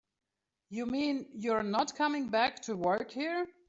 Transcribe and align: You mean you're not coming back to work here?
You 0.69 0.87
mean 0.87 1.27
you're 1.35 1.61
not 1.61 1.95
coming 1.95 2.29
back 2.29 2.61
to 2.63 2.75
work 2.75 3.11
here? 3.11 3.47